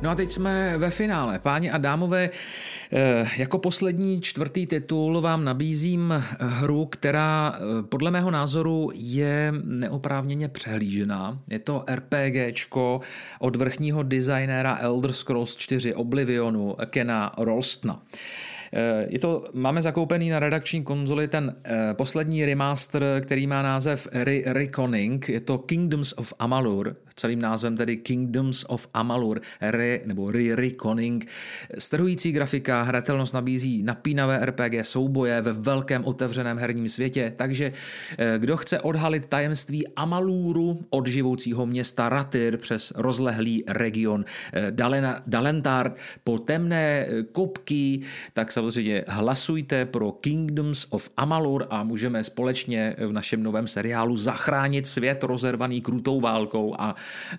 No 0.02 0.10
a 0.10 0.16
teď 0.16 0.30
jsme 0.30 0.78
ve 0.78 0.90
finále. 0.90 1.40
Páni 1.40 1.72
a 1.72 1.78
dámové, 1.78 2.30
eh, 2.92 3.28
jako 3.38 3.58
poslední 3.58 4.22
čtvrtý 4.22 4.66
titul 4.66 5.22
vám 5.22 5.44
nabízím 5.44 6.24
hru, 6.40 6.86
která 6.86 7.56
eh, 7.56 7.84
podle 7.84 8.12
mého 8.12 8.32
názoru 8.32 8.92
je 8.94 9.54
neoprávněně 9.64 10.48
přehlížená. 10.48 11.40
Je 11.50 11.60
to 11.60 11.84
RPGčko 11.88 13.02
od 13.40 13.56
vrchního 13.56 14.04
designéra 14.04 14.78
Elder 14.82 15.14
Scrolls 15.14 15.56
4 15.56 15.96
Oblivionu 15.96 16.76
Kena 16.86 17.32
Rolstna. 17.38 18.02
Eh, 18.74 19.08
je 19.10 19.20
to, 19.20 19.46
máme 19.54 19.82
zakoupený 19.82 20.30
na 20.30 20.40
redakční 20.40 20.84
konzoli 20.84 21.28
ten 21.28 21.56
eh, 21.64 21.94
poslední 21.94 22.46
remaster, 22.46 23.04
který 23.22 23.48
má 23.48 23.62
název 23.62 24.08
Re- 24.12 24.42
Reconing. 24.46 25.30
Je 25.30 25.40
to 25.40 25.58
Kingdoms 25.58 26.14
of 26.18 26.34
Amalur, 26.40 26.96
celým 27.16 27.42
názvem 27.42 27.78
tedy 27.78 27.98
Kingdoms 27.98 28.66
of 28.68 28.88
Amalur, 28.94 29.42
Re, 29.62 30.00
nebo 30.06 30.32
Re- 30.32 30.56
Reconing. 30.56 31.26
Strhující 31.78 32.32
grafika, 32.32 32.82
hratelnost 32.82 33.34
nabízí 33.34 33.84
napínavé 33.84 34.46
RPG 34.46 34.74
souboje 34.82 35.42
ve 35.42 35.54
velkém 35.54 36.06
otevřeném 36.06 36.58
herním 36.58 36.90
světě, 36.90 37.34
takže 37.36 37.72
eh, 38.18 38.36
kdo 38.38 38.58
chce 38.58 38.80
odhalit 38.80 39.26
tajemství 39.26 39.88
Amaluru 39.88 40.86
od 40.90 41.08
živoucího 41.08 41.66
města 41.66 42.10
Ratyr 42.10 42.58
přes 42.58 42.94
rozlehlý 42.96 43.64
region 43.68 44.26
Dalena, 44.70 45.24
Dalentard 45.28 45.98
po 46.24 46.40
temné 46.40 47.08
kopky, 47.32 48.02
tak 48.34 48.52
se 48.52 48.63
samozřejmě 48.64 49.04
hlasujte 49.08 49.86
pro 49.86 50.12
Kingdoms 50.12 50.86
of 50.90 51.10
Amalur 51.18 51.68
a 51.70 51.84
můžeme 51.84 52.24
společně 52.24 52.96
v 53.08 53.12
našem 53.12 53.44
novém 53.44 53.68
seriálu 53.68 54.18
zachránit 54.18 54.88
svět 54.88 55.24
rozervaný 55.24 55.82
krutou 55.82 56.22
válkou 56.22 56.76
a 56.80 56.96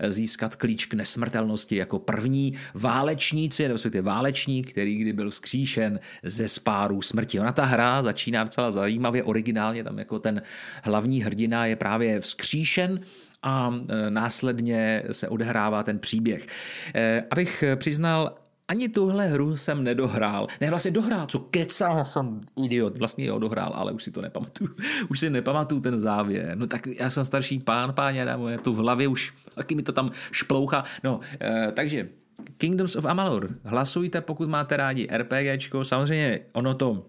získat 0.09 0.57
klíč 0.57 0.87
k 0.87 0.95
nesmrtelnosti 0.95 1.76
jako 1.76 1.99
první 1.99 2.52
válečníci, 2.75 3.66
respektive 3.66 4.02
válečník, 4.02 4.71
který 4.71 4.97
kdy 4.97 5.12
byl 5.12 5.31
vzkříšen 5.31 6.00
ze 6.23 6.49
spáru 6.49 7.02
smrti. 7.02 7.40
Ona 7.40 7.52
ta 7.52 7.64
hra 7.64 8.02
začíná 8.02 8.45
docela 8.45 8.73
zajímavě, 8.73 9.23
originálně, 9.23 9.85
tam 9.85 9.99
jako 9.99 10.19
ten 10.19 10.43
hlavní 10.83 11.23
hrdina 11.23 11.66
je 11.66 11.76
právě 11.76 12.21
vzkříšen 12.21 13.00
a 13.43 13.75
e, 13.88 14.11
následně 14.11 15.02
se 15.12 15.28
odehrává 15.28 15.83
ten 15.83 15.99
příběh. 15.99 16.47
E, 16.95 17.25
abych 17.31 17.64
přiznal, 17.76 18.43
ani 18.68 18.88
tuhle 18.88 19.26
hru 19.26 19.56
jsem 19.56 19.85
nedohrál. 19.85 20.47
Ne, 20.61 20.71
vlastně 20.71 20.90
dohrál, 20.90 21.26
co 21.26 21.38
kecal 21.38 22.04
jsem 22.04 22.40
idiot. 22.64 22.99
Vlastně 22.99 23.26
jo, 23.26 23.38
dohrál, 23.38 23.73
ale 23.75 23.92
už 23.92 24.04
si 24.04 24.11
to 24.11 24.23
nepamatuju. 24.23 24.71
Už 25.09 25.21
si 25.21 25.30
nepamatuju 25.30 25.80
ten 25.80 25.99
závěr. 25.99 26.59
No 26.59 26.66
tak 26.66 26.87
já 26.87 27.11
jsem 27.11 27.25
starší 27.25 27.59
pán, 27.59 27.92
páně, 27.92 28.26
moje 28.37 28.59
tu 28.59 28.73
v 28.73 28.76
hlavě 28.76 29.09
už 29.09 29.33
taky 29.54 29.75
mi 29.75 29.83
to 29.83 29.92
tam 29.92 30.11
šplouchá. 30.33 30.85
No, 31.04 31.21
e, 31.40 31.73
takže 31.73 32.09
Kingdoms 32.56 32.97
of 32.97 33.04
Amalur. 33.04 33.59
Hlasujte, 33.64 34.21
pokud 34.21 34.49
máte 34.49 34.76
rádi 34.76 35.09
RPGčko. 35.16 35.85
Samozřejmě 35.85 36.40
ono 36.52 36.75
to 36.75 37.02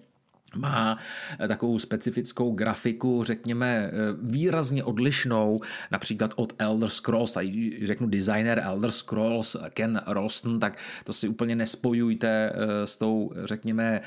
má 0.55 0.97
eh, 1.39 1.47
takovou 1.47 1.79
specifickou 1.79 2.51
grafiku, 2.51 3.23
řekněme, 3.23 3.67
eh, 3.67 3.91
výrazně 4.21 4.83
odlišnou, 4.83 5.61
například 5.91 6.33
od 6.35 6.53
Elder 6.59 6.89
Scrolls, 6.89 7.33
tady 7.33 7.79
řeknu 7.83 8.07
designer 8.07 8.61
Elder 8.63 8.91
Scrolls 8.91 9.55
Ken 9.69 10.01
Ralston, 10.07 10.59
tak 10.59 10.77
to 11.03 11.13
si 11.13 11.27
úplně 11.27 11.55
nespojujte 11.55 12.51
eh, 12.53 12.87
s 12.87 12.97
tou, 12.97 13.31
řekněme, 13.43 14.01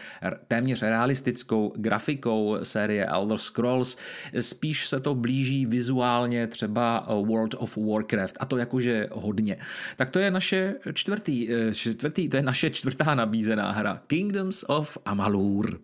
téměř 0.49 0.83
realistickou 0.83 1.73
grafikou 1.76 2.59
série 2.62 3.07
Elder 3.07 3.38
Scrolls, 3.38 3.97
spíš 4.40 4.88
se 4.88 5.00
to 5.00 5.14
blíží 5.14 5.67
vizuálně 5.67 6.47
třeba 6.47 7.07
World 7.09 7.55
of 7.59 7.76
Warcraft 7.76 8.37
a 8.40 8.47
to 8.47 8.57
jakože 8.57 9.09
hodně. 9.12 9.57
Tak 9.97 10.11
to 10.11 10.19
je 10.19 10.31
naše 10.31 10.75
čtvrtý, 10.93 11.49
čtvrtý 11.73 12.28
to 12.28 12.37
je 12.37 12.43
naše 12.43 12.71
čtvrtá 12.71 13.14
nabízená 13.14 13.73
hra 13.73 14.02
Kingdoms 14.07 14.64
of 14.69 14.99
Amalur. 15.05 15.78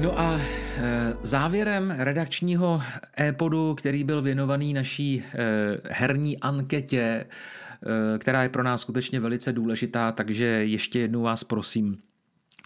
No 0.00 0.20
a 0.20 0.38
e, 0.38 0.40
závěrem 1.22 1.94
redakčního 1.98 2.82
e-podu, 3.20 3.74
který 3.74 4.04
byl 4.04 4.22
věnovaný 4.22 4.72
naší 4.72 5.18
e, 5.18 5.24
herní 5.90 6.38
anketě, 6.38 7.00
e, 7.00 8.18
která 8.18 8.42
je 8.42 8.48
pro 8.48 8.62
nás 8.62 8.80
skutečně 8.80 9.20
velice 9.20 9.52
důležitá, 9.52 10.12
takže 10.12 10.44
ještě 10.44 10.98
jednou 10.98 11.22
vás 11.22 11.44
prosím, 11.44 11.96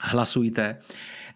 hlasujte. 0.03 0.77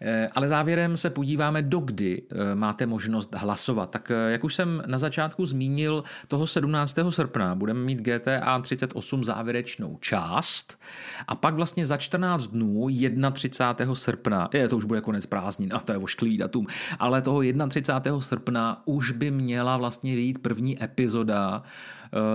Eh, 0.01 0.29
ale 0.35 0.47
závěrem 0.47 0.97
se 0.97 1.09
podíváme, 1.09 1.61
dokdy 1.61 2.21
eh, 2.21 2.55
máte 2.55 2.85
možnost 2.85 3.35
hlasovat. 3.35 3.89
Tak 3.89 4.11
eh, 4.11 4.31
jak 4.31 4.43
už 4.43 4.55
jsem 4.55 4.83
na 4.85 4.97
začátku 4.97 5.45
zmínil, 5.45 6.03
toho 6.27 6.47
17. 6.47 6.95
srpna 7.09 7.55
budeme 7.55 7.79
mít 7.79 8.01
GTA 8.01 8.59
38 8.59 9.23
závěrečnou 9.23 9.97
část 10.01 10.79
a 11.27 11.35
pak 11.35 11.55
vlastně 11.55 11.85
za 11.85 11.97
14 11.97 12.47
dnů 12.47 12.87
31. 13.31 13.95
srpna, 13.95 14.49
je 14.53 14.69
to 14.69 14.77
už 14.77 14.85
bude 14.85 15.01
konec 15.01 15.25
prázdnin, 15.25 15.73
a 15.73 15.79
to 15.79 15.91
je 15.91 15.97
ošklivý 15.97 16.37
datum, 16.37 16.67
ale 16.99 17.21
toho 17.21 17.41
31. 17.69 18.21
srpna 18.21 18.81
už 18.85 19.11
by 19.11 19.31
měla 19.31 19.77
vlastně 19.77 20.15
vyjít 20.15 20.39
první 20.39 20.83
epizoda 20.83 21.63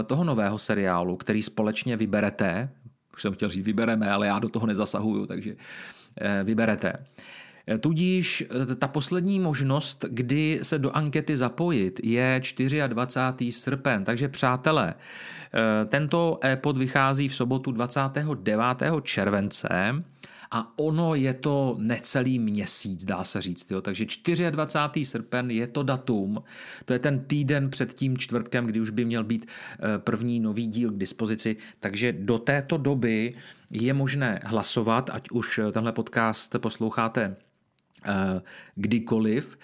toho 0.06 0.24
nového 0.24 0.58
seriálu, 0.58 1.16
který 1.16 1.42
společně 1.42 1.96
vyberete, 1.96 2.70
už 3.14 3.22
jsem 3.22 3.32
chtěl 3.32 3.48
říct 3.48 3.66
vybereme, 3.66 4.10
ale 4.10 4.26
já 4.26 4.38
do 4.38 4.48
toho 4.48 4.66
nezasahuju, 4.66 5.26
takže 5.26 5.56
vyberete. 6.44 6.92
Tudíž 7.80 8.44
ta 8.78 8.88
poslední 8.88 9.40
možnost, 9.40 10.04
kdy 10.08 10.58
se 10.62 10.78
do 10.78 10.96
ankety 10.96 11.36
zapojit, 11.36 12.00
je 12.04 12.40
24. 12.86 13.52
srpen. 13.52 14.04
Takže 14.04 14.28
přátelé, 14.28 14.94
tento 15.88 16.38
e-pod 16.44 16.78
vychází 16.78 17.28
v 17.28 17.34
sobotu 17.34 17.72
29. 17.72 18.64
července 19.02 19.68
a 20.54 20.72
ono 20.78 21.14
je 21.14 21.34
to 21.34 21.76
necelý 21.78 22.38
měsíc, 22.38 23.04
dá 23.04 23.24
se 23.24 23.40
říct. 23.40 23.70
Jo. 23.70 23.80
Takže 23.80 24.06
24. 24.50 25.04
srpen 25.04 25.50
je 25.50 25.66
to 25.66 25.82
datum, 25.82 26.42
to 26.84 26.92
je 26.92 26.98
ten 26.98 27.24
týden 27.24 27.70
před 27.70 27.94
tím 27.94 28.18
čtvrtkem, 28.18 28.66
kdy 28.66 28.80
už 28.80 28.90
by 28.90 29.04
měl 29.04 29.24
být 29.24 29.46
eh, 29.46 29.98
první 29.98 30.40
nový 30.40 30.66
díl 30.66 30.90
k 30.90 30.98
dispozici, 30.98 31.56
takže 31.80 32.12
do 32.12 32.38
této 32.38 32.76
doby 32.76 33.34
je 33.70 33.94
možné 33.94 34.40
hlasovat, 34.44 35.10
ať 35.12 35.30
už 35.30 35.60
tenhle 35.72 35.92
podcast 35.92 36.56
posloucháte 36.58 37.36
Eh, 37.36 37.51
kdykoliv. 38.74 39.58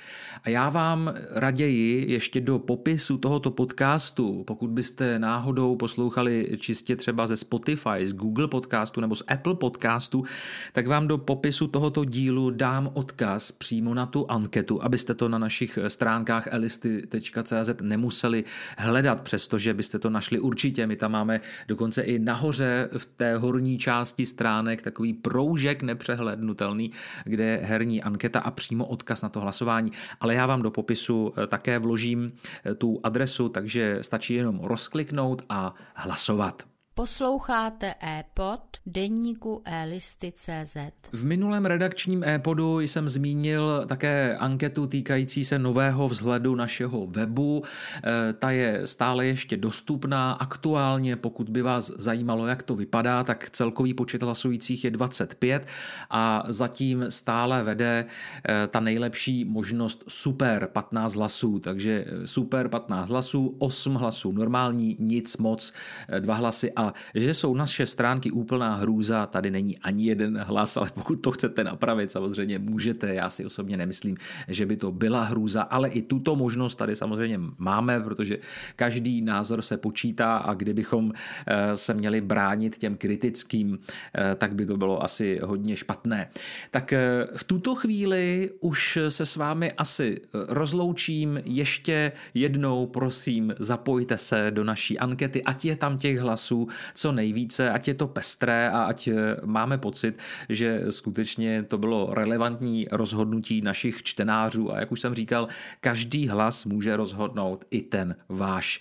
A 0.45 0.49
já 0.49 0.69
vám 0.69 1.15
raději 1.31 2.13
ještě 2.13 2.41
do 2.41 2.59
popisu 2.59 3.19
tohoto 3.19 3.51
podcastu, 3.51 4.45
pokud 4.47 4.71
byste 4.71 5.19
náhodou 5.19 5.77
poslouchali 5.77 6.49
čistě 6.59 6.97
třeba 6.97 7.27
ze 7.27 7.37
Spotify, 7.37 8.07
z 8.07 8.13
Google 8.13 8.49
podcastu 8.49 9.01
nebo 9.01 9.15
z 9.15 9.23
Apple 9.29 9.55
podcastu, 9.55 10.25
tak 10.73 10.87
vám 10.87 11.09
do 11.09 11.19
popisu 11.19 11.67
tohoto 11.67 12.05
dílu 12.05 12.51
dám 12.51 12.91
odkaz 12.95 13.53
přímo 13.53 13.95
na 13.95 14.07
tu 14.07 14.31
anketu, 14.31 14.83
abyste 14.83 15.15
to 15.15 15.29
na 15.29 15.39
našich 15.39 15.79
stránkách 15.89 16.49
elisty.cz 16.51 17.71
nemuseli 17.83 18.45
hledat, 18.79 19.21
přestože 19.21 19.75
byste 19.75 19.99
to 19.99 20.11
našli 20.11 20.41
určitě. 20.41 20.87
My 20.87 20.97
tam 20.97 21.13
máme 21.13 21.41
dokonce 21.69 22.03
i 22.03 22.19
nahoře 22.19 22.89
v 22.99 23.07
té 23.07 23.37
horní 23.37 23.79
části 23.79 24.27
stránek 24.27 24.83
takový 24.83 25.13
proužek 25.13 25.83
nepřehlednutelný, 25.83 26.91
kde 27.25 27.45
je 27.45 27.61
herní 27.63 28.03
anketa 28.03 28.28
anketa 28.29 28.41
a 28.41 28.51
přímo 28.51 28.87
odkaz 28.87 29.23
na 29.23 29.29
to 29.29 29.41
hlasování. 29.41 29.93
Ale 30.21 30.35
já 30.35 30.47
vám 30.47 30.63
do 30.63 30.71
popisu 30.71 31.33
eh, 31.37 31.47
také 31.47 31.79
vložím 31.79 32.33
eh, 32.65 32.75
tu 32.75 33.01
adresu, 33.03 33.49
takže 33.49 33.99
stačí 34.01 34.35
jenom 34.35 34.61
rozkliknout 34.61 35.43
a 35.49 35.75
hlasovat. 35.95 36.78
Posloucháte 36.99 37.95
e-pod 38.03 38.61
denníku 38.87 39.63
e-listy.cz. 39.65 40.77
V 41.13 41.25
minulém 41.25 41.67
redakčním 41.67 42.25
e-podu 42.25 42.81
jsem 42.81 43.09
zmínil 43.09 43.85
také 43.87 44.37
anketu 44.37 44.87
týkající 44.87 45.45
se 45.45 45.59
nového 45.59 46.09
vzhledu 46.09 46.55
našeho 46.55 47.07
webu. 47.07 47.63
E, 48.05 48.33
ta 48.33 48.51
je 48.51 48.81
stále 48.85 49.27
ještě 49.27 49.57
dostupná. 49.57 50.33
Aktuálně, 50.33 51.17
pokud 51.17 51.49
by 51.49 51.63
vás 51.63 51.93
zajímalo, 51.97 52.47
jak 52.47 52.63
to 52.63 52.75
vypadá, 52.75 53.25
tak 53.25 53.51
celkový 53.51 53.95
počet 53.95 54.23
hlasujících 54.23 54.85
je 54.85 54.91
25 54.91 55.67
a 56.11 56.45
zatím 56.49 57.05
stále 57.09 57.63
vede 57.63 58.07
e, 58.49 58.67
ta 58.67 58.81
nejlepší 58.81 59.45
možnost 59.45 60.05
super 60.09 60.69
15 60.73 61.15
hlasů. 61.15 61.59
Takže 61.59 62.05
e, 62.09 62.27
super 62.27 62.69
15 62.69 63.09
hlasů, 63.09 63.57
8 63.59 63.95
hlasů 63.95 64.33
normální, 64.33 64.97
nic 64.99 65.37
moc, 65.37 65.73
dva 66.21 66.35
hlasy 66.35 66.73
a 66.73 66.88
že 67.15 67.35
jsou 67.35 67.55
naše 67.55 67.87
stránky 67.87 68.31
úplná 68.31 68.75
hrůza, 68.75 69.27
tady 69.27 69.51
není 69.51 69.79
ani 69.79 70.07
jeden 70.07 70.39
hlas, 70.39 70.77
ale 70.77 70.91
pokud 70.95 71.17
to 71.17 71.31
chcete 71.31 71.65
napravit, 71.65 72.11
samozřejmě 72.11 72.59
můžete. 72.59 73.15
Já 73.15 73.31
si 73.31 73.45
osobně 73.45 73.77
nemyslím, 73.77 74.17
že 74.49 74.67
by 74.67 74.77
to 74.77 74.93
byla 74.93 75.25
hrůza, 75.25 75.63
ale 75.63 75.89
i 75.89 76.03
tuto 76.03 76.37
možnost 76.37 76.75
tady 76.75 76.97
samozřejmě 76.97 77.41
máme, 77.59 78.01
protože 78.01 78.39
každý 78.77 79.23
názor 79.23 79.63
se 79.63 79.77
počítá 79.77 80.37
a 80.37 80.55
kdybychom 80.55 81.13
eh, 81.47 81.77
se 81.77 81.95
měli 81.95 82.21
bránit 82.21 82.79
těm 82.79 82.97
kritickým, 82.97 83.79
eh, 83.79 84.35
tak 84.35 84.55
by 84.55 84.67
to 84.67 84.77
bylo 84.77 85.03
asi 85.03 85.41
hodně 85.45 85.77
špatné. 85.77 86.31
Tak 86.71 86.93
eh, 86.93 87.27
v 87.37 87.45
tuto 87.45 87.75
chvíli 87.75 88.51
už 88.61 88.99
se 89.09 89.27
s 89.27 89.37
vámi 89.37 89.73
asi 89.73 90.21
rozloučím. 90.49 91.41
Ještě 91.45 92.13
jednou 92.35 92.87
prosím, 92.87 93.55
zapojte 93.59 94.19
se 94.19 94.51
do 94.51 94.65
naší 94.65 94.99
ankety, 94.99 95.43
ať 95.43 95.65
je 95.65 95.77
tam 95.77 95.99
těch 95.99 96.19
hlasů 96.19 96.69
co 96.95 97.13
nejvíce, 97.13 97.71
ať 97.71 97.89
je 97.89 97.95
to 97.95 98.07
pestré 98.07 98.71
a 98.71 98.83
ať 98.83 99.09
eh, 99.09 99.37
máme 99.45 99.79
pocit, 99.79 100.19
že 100.49 100.81
skutečně 100.91 101.63
to 101.63 101.79
bylo 101.79 102.15
relevantní 102.15 102.87
rozhodnutí 102.91 103.63
našich 103.63 104.03
čtenářů 104.03 104.73
a 104.73 104.81
jak 104.81 104.93
už 104.93 105.01
jsem 105.01 105.15
říkal, 105.15 105.49
každý 105.81 106.29
hlas 106.29 106.65
může 106.65 106.97
rozhodnout 106.97 107.65
i 107.71 107.83
ten 107.83 108.17
váš. 108.29 108.81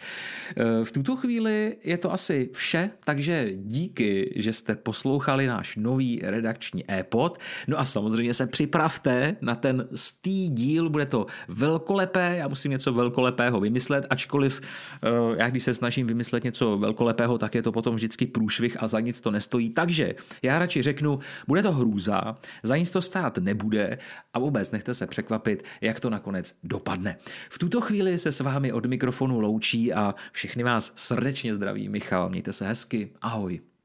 Eh, 0.57 0.85
v 0.85 0.91
tuto 0.91 1.15
chvíli 1.15 1.77
je 1.83 1.97
to 1.97 2.13
asi 2.13 2.49
vše, 2.53 2.89
takže 3.05 3.49
díky, 3.55 4.33
že 4.35 4.53
jste 4.53 4.75
poslouchali 4.75 5.47
náš 5.47 5.75
nový 5.75 6.19
redakční 6.23 6.91
e-pod. 6.91 7.37
No 7.67 7.79
a 7.79 7.85
samozřejmě 7.85 8.33
se 8.33 8.47
připravte 8.47 9.35
na 9.41 9.55
ten 9.55 9.87
stý 9.95 10.49
díl, 10.49 10.89
bude 10.89 11.05
to 11.05 11.25
velkolepé, 11.47 12.35
já 12.37 12.47
musím 12.47 12.71
něco 12.71 12.93
velkolepého 12.93 13.59
vymyslet, 13.59 14.05
ačkoliv 14.09 14.61
eh, 15.03 15.09
já 15.37 15.49
když 15.49 15.63
se 15.63 15.73
snažím 15.73 16.07
vymyslet 16.07 16.43
něco 16.43 16.77
velkolepého, 16.77 17.37
tak 17.37 17.55
je 17.55 17.61
to 17.61 17.71
potom 17.87 17.95
vždycky 17.95 18.27
průšvih 18.27 18.83
a 18.83 18.87
za 18.87 18.99
nic 18.99 19.21
to 19.21 19.31
nestojí. 19.31 19.69
Takže 19.69 20.15
já 20.43 20.59
radši 20.59 20.81
řeknu, 20.81 21.19
bude 21.47 21.63
to 21.63 21.71
hrůza, 21.71 22.37
za 22.63 22.77
nic 22.77 22.91
to 22.91 23.01
stát 23.01 23.37
nebude 23.37 23.97
a 24.33 24.39
vůbec 24.39 24.71
nechte 24.71 24.93
se 24.93 25.07
překvapit, 25.07 25.63
jak 25.81 25.99
to 25.99 26.09
nakonec 26.09 26.55
dopadne. 26.63 27.17
V 27.49 27.59
tuto 27.59 27.81
chvíli 27.81 28.19
se 28.19 28.31
s 28.31 28.39
vámi 28.39 28.71
od 28.71 28.85
mikrofonu 28.85 29.39
loučí 29.39 29.93
a 29.93 30.15
všechny 30.31 30.63
vás 30.63 30.91
srdečně 30.95 31.55
zdraví 31.55 31.89
Michal. 31.89 32.29
Mějte 32.29 32.53
se 32.53 32.67
hezky. 32.67 33.09
Ahoj. 33.21 33.76